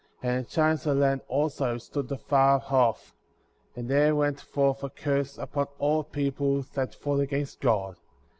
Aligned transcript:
15. 0.21 0.31
And 0.35 0.43
the 0.43 0.49
giants 0.49 0.85
of 0.87 0.95
the 0.95 1.01
land, 1.03 1.21
also, 1.27 1.77
stood 1.77 2.11
afar 2.11 2.63
off; 2.71 3.13
and 3.75 3.87
there 3.87 4.15
went 4.15 4.41
forth 4.41 4.81
a 4.83 4.89
curse 4.89 5.37
upon 5.37 5.67
all 5.77 6.03
people 6.03 6.63
that 6.73 6.95
fought 6.95 7.19
against 7.19 7.59
God; 7.61 7.97
16. 7.97 8.05